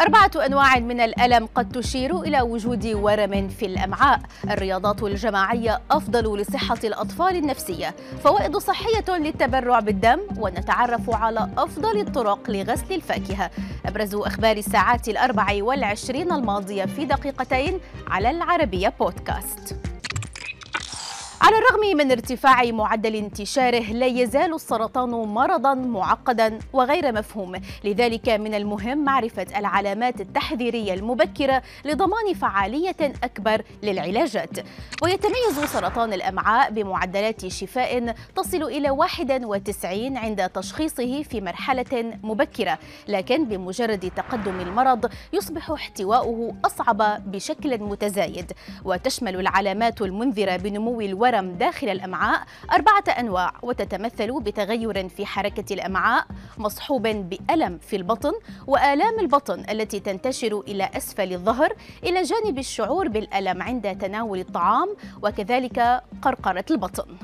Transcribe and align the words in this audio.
أربعة 0.00 0.30
أنواع 0.46 0.78
من 0.78 1.00
الألم 1.00 1.48
قد 1.54 1.72
تشير 1.72 2.20
إلى 2.20 2.40
وجود 2.40 2.86
ورم 2.86 3.48
في 3.48 3.66
الأمعاء. 3.66 4.20
الرياضات 4.50 5.02
الجماعية 5.02 5.80
أفضل 5.90 6.40
لصحة 6.40 6.78
الأطفال 6.84 7.36
النفسية 7.36 7.94
فوائد 8.24 8.56
صحية 8.56 9.16
للتبرع 9.16 9.80
بالدم 9.80 10.20
ونتعرف 10.38 11.10
على 11.10 11.50
أفضل 11.58 12.00
الطرق 12.00 12.50
لغسل 12.50 12.94
الفاكهة. 12.94 13.50
أبرز 13.86 14.14
أخبار 14.14 14.56
الساعات 14.56 15.08
الأربع 15.08 15.46
والعشرين 15.60 16.32
الماضية 16.32 16.84
في 16.84 17.04
دقيقتين 17.04 17.80
على 18.08 18.30
العربية 18.30 18.92
بودكاست. 19.00 19.87
على 21.48 21.56
الرغم 21.58 21.96
من 21.96 22.10
ارتفاع 22.10 22.64
معدل 22.64 23.16
انتشاره 23.16 23.92
لا 23.92 24.06
يزال 24.06 24.54
السرطان 24.54 25.10
مرضا 25.10 25.74
معقدا 25.74 26.58
وغير 26.72 27.12
مفهوم. 27.12 27.52
لذلك 27.84 28.28
من 28.28 28.54
المهم 28.54 29.04
معرفة 29.04 29.46
العلامات 29.56 30.20
التحذيرية 30.20 30.94
المبكرة 30.94 31.62
لضمان 31.84 32.34
فعالية 32.34 32.96
أكبر 33.00 33.62
للعلاجات. 33.82 34.50
ويتميز 35.02 35.64
سرطان 35.72 36.12
الأمعاء 36.12 36.70
بمعدلات 36.70 37.46
شفاء 37.46 38.14
تصل 38.36 38.62
إلى 38.62 38.90
91 38.90 40.16
عند 40.16 40.48
تشخيصه 40.48 41.22
في 41.22 41.40
مرحلة 41.40 42.18
مبكرة 42.22 42.78
لكن 43.08 43.44
بمجرد 43.44 44.12
تقدم 44.16 44.60
المرض 44.60 45.10
يصبح 45.32 45.70
احتواؤه 45.70 46.54
أصعب 46.64 47.30
بشكل 47.32 47.78
متزايد. 47.78 48.52
وتشمل 48.84 49.40
العلامات 49.40 50.02
المنذرة 50.02 50.56
بنمو 50.56 51.00
الورم 51.00 51.37
الورم 51.38 51.58
داخل 51.58 51.88
الأمعاء 51.88 52.42
أربعة 52.72 53.04
أنواع 53.18 53.52
وتتمثل 53.62 54.40
بتغير 54.40 55.08
في 55.08 55.26
حركة 55.26 55.74
الأمعاء 55.74 56.26
مصحوب 56.58 57.02
بألم 57.02 57.78
في 57.78 57.96
البطن 57.96 58.32
وآلام 58.66 59.18
البطن 59.18 59.64
التي 59.70 60.00
تنتشر 60.00 60.60
إلى 60.60 60.90
أسفل 60.96 61.32
الظهر 61.32 61.72
إلى 62.04 62.22
جانب 62.22 62.58
الشعور 62.58 63.08
بالألم 63.08 63.62
عند 63.62 63.98
تناول 63.98 64.38
الطعام 64.40 64.96
وكذلك 65.22 66.02
قرقرة 66.22 66.64
البطن. 66.70 67.16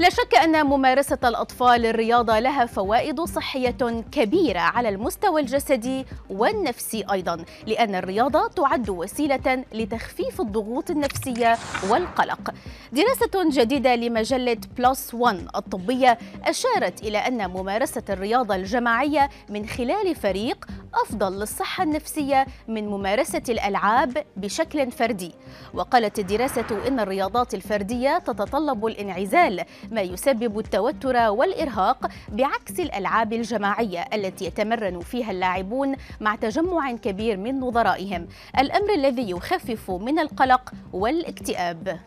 لا 0.00 0.10
شك 0.10 0.34
أن 0.34 0.66
ممارسة 0.66 1.18
الأطفال 1.24 1.86
الرياضة 1.86 2.38
لها 2.38 2.66
فوائد 2.66 3.20
صحية 3.20 4.04
كبيرة 4.12 4.60
على 4.60 4.88
المستوى 4.88 5.40
الجسدي 5.40 6.06
والنفسي 6.30 7.04
أيضا 7.12 7.44
لأن 7.66 7.94
الرياضة 7.94 8.48
تعد 8.48 8.90
وسيلة 8.90 9.64
لتخفيف 9.72 10.40
الضغوط 10.40 10.90
النفسية 10.90 11.58
والقلق. 11.90 12.54
دراسة 12.92 13.50
جديدة 13.62 13.94
لمجلة 13.94 14.56
بلس 14.78 15.14
وان 15.14 15.48
الطبية 15.56 16.18
أشارت 16.44 17.02
إلى 17.02 17.18
أن 17.18 17.50
ممارسة 17.50 18.02
الرياضة 18.10 18.54
الجماعية 18.54 19.30
من 19.48 19.66
خلال 19.66 20.14
فريق 20.14 20.66
أفضل 21.04 21.32
للصحة 21.40 21.84
النفسية 21.84 22.46
من 22.68 22.88
ممارسة 22.88 23.42
الألعاب 23.48 24.24
بشكل 24.36 24.90
فردي. 24.90 25.32
وقالت 25.74 26.18
الدراسة 26.18 26.88
إن 26.88 27.00
الرياضات 27.00 27.54
الفردية 27.54 28.18
تتطلب 28.18 28.86
الانعزال 28.86 29.64
ما 29.90 30.00
يسبب 30.00 30.58
التوتر 30.58 31.16
والإرهاق 31.16 32.06
بعكس 32.28 32.80
الألعاب 32.80 33.32
الجماعية 33.32 34.04
التي 34.14 34.44
يتمرن 34.44 35.00
فيها 35.00 35.30
اللاعبون 35.30 35.96
مع 36.20 36.36
تجمع 36.36 36.92
كبير 36.92 37.36
من 37.36 37.60
نظرائهم. 37.60 38.28
الأمر 38.58 38.94
الذي 38.94 39.30
يخفف 39.30 39.90
من 39.90 40.18
القلق 40.18 40.72
والاكتئاب. 40.92 42.00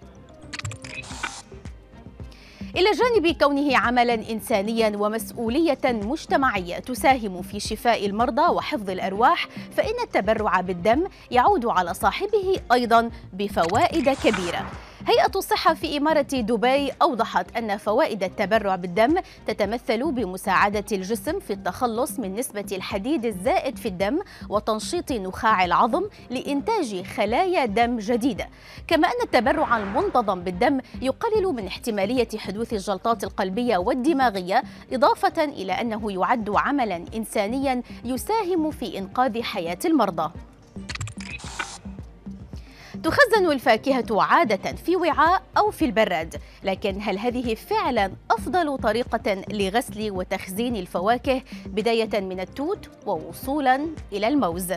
إلى 2.76 2.92
جانب 2.92 3.38
كونه 3.38 3.78
عملا 3.78 4.14
إنسانيا 4.14 4.98
ومسؤولية 4.98 5.80
مجتمعية 5.86 6.80
تساهم 6.80 7.42
في 7.42 7.60
شفاء 7.60 8.06
المرضى 8.06 8.42
وحفظ 8.42 8.90
الأرواح 8.90 9.48
فإن 9.72 10.00
التبرع 10.04 10.62
بالدم 10.62 11.04
يعود 11.32 11.66
على 11.66 11.94
صاحبه 11.94 12.60
أيضا 12.72 13.10
بفوائد 13.34 14.10
كبيرة. 14.10 14.66
هيئة 15.08 15.32
الصحة 15.36 15.74
في 15.74 15.98
إمارة 15.98 16.22
دبي 16.22 16.92
أوضحت 17.02 17.58
أن 17.58 17.78
فوائد 17.78 18.24
التبرع 18.24 18.76
بالدم 18.76 19.16
تتمثل 19.48 20.12
بمساعدة 20.12 20.86
الجسم 20.92 21.40
في 21.40 21.54
التخلص 21.54 22.20
من 22.20 22.36
نسبة 22.36 22.66
الحديد 22.72 23.26
الزائد 23.26 23.78
في 23.78 23.88
الدم 23.88 24.20
وتنشيط 24.50 25.12
نخاع 25.12 25.66
العظم 25.66 26.04
لإنتاج 26.30 27.04
خلايا 27.04 27.66
دم 27.66 27.98
جديدة. 27.98 28.50
كما 28.88 29.08
أن 29.08 29.22
التبرع 29.24 29.78
المنتظم 29.78 30.40
بالدم 30.40 30.80
يقلل 31.02 31.46
من 31.46 31.68
احتمالية 31.68 32.28
حدوث 32.38 32.74
الجلطات 32.74 33.24
القلبية 33.24 33.78
والدماغية 33.78 34.64
إضافة 34.94 35.44
إلى 35.44 35.74
أنه 35.74 36.12
يعد 36.12 36.50
عملا 36.50 37.06
إنسانيا 37.16 37.82
يساهم 38.06 38.72
في 38.72 38.98
إنقاذ 38.98 39.42
حياة 39.42 39.80
المرضى. 39.86 40.32
تخزن 43.04 43.52
الفاكهة 43.52 44.22
عادة 44.22 44.76
في 44.76 44.96
وعاء 44.96 45.42
أو 45.58 45.72
في 45.72 45.86
البراد، 45.86 46.42
لكن 46.64 47.00
هل 47.02 47.20
هذه 47.20 47.56
فعلا 47.56 48.12
أفضل 48.32 48.78
طريقة 48.78 49.44
لغسل 49.52 50.12
وتخزين 50.12 50.76
الفواكه 50.76 51.42
بداية 51.66 52.20
من 52.20 52.40
التوت 52.40 52.90
ووصولا 53.06 53.88
إلى 54.14 54.28
الموز؟ 54.28 54.74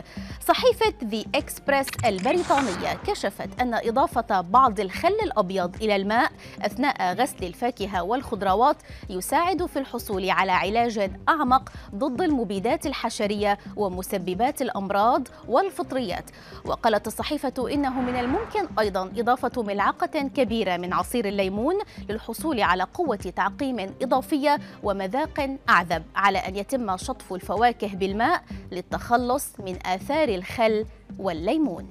صحيفة 0.47 0.93
ذا 1.03 1.23
إكسبرس 1.35 1.87
البريطانية 2.05 2.93
كشفت 3.07 3.61
أن 3.61 3.73
إضافة 3.73 4.41
بعض 4.41 4.79
الخل 4.79 5.17
الأبيض 5.23 5.75
إلى 5.75 5.95
الماء 5.95 6.31
أثناء 6.61 7.13
غسل 7.13 7.43
الفاكهة 7.43 8.03
والخضروات 8.03 8.77
يساعد 9.09 9.65
في 9.65 9.79
الحصول 9.79 10.29
على 10.29 10.51
علاج 10.51 11.11
أعمق 11.29 11.71
ضد 11.95 12.21
المبيدات 12.21 12.85
الحشرية 12.85 13.57
ومسببات 13.75 14.61
الأمراض 14.61 15.27
والفطريات، 15.47 16.25
وقالت 16.65 17.07
الصحيفة 17.07 17.53
إنه 17.73 18.01
من 18.17 18.23
الممكن 18.23 18.67
أيضا 18.79 19.11
إضافة 19.17 19.63
ملعقة 19.63 20.27
كبيرة 20.35 20.77
من 20.77 20.93
عصير 20.93 21.27
الليمون 21.27 21.75
للحصول 22.09 22.61
على 22.61 22.83
قوة 22.83 23.15
تعقيم 23.15 23.79
إضافية 24.01 24.57
ومذاق 24.83 25.57
أعذب 25.69 26.03
على 26.15 26.37
أن 26.37 26.55
يتم 26.55 26.97
شطف 26.97 27.33
الفواكه 27.33 27.95
بالماء 27.95 28.43
للتخلص 28.71 29.59
من 29.59 29.77
آثار 29.85 30.29
الخل 30.29 30.85
والليمون. 31.19 31.89